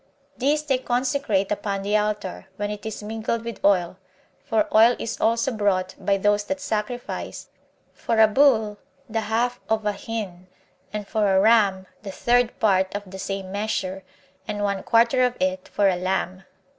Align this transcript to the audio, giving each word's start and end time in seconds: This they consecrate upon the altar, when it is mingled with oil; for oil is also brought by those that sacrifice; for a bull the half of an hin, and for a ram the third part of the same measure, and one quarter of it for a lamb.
This 0.35 0.63
they 0.63 0.79
consecrate 0.79 1.51
upon 1.51 1.83
the 1.83 1.95
altar, 1.95 2.47
when 2.55 2.71
it 2.71 2.87
is 2.87 3.03
mingled 3.03 3.45
with 3.45 3.63
oil; 3.63 3.97
for 4.43 4.67
oil 4.75 4.95
is 4.97 5.21
also 5.21 5.51
brought 5.51 5.93
by 5.99 6.17
those 6.17 6.43
that 6.45 6.59
sacrifice; 6.59 7.49
for 7.93 8.19
a 8.19 8.27
bull 8.27 8.79
the 9.07 9.21
half 9.21 9.59
of 9.69 9.85
an 9.85 9.93
hin, 9.93 10.47
and 10.91 11.07
for 11.07 11.35
a 11.35 11.39
ram 11.39 11.85
the 12.01 12.09
third 12.11 12.59
part 12.59 12.95
of 12.95 13.11
the 13.11 13.19
same 13.19 13.51
measure, 13.51 14.03
and 14.47 14.63
one 14.63 14.81
quarter 14.81 15.23
of 15.23 15.37
it 15.39 15.67
for 15.67 15.87
a 15.87 15.95
lamb. 15.97 16.45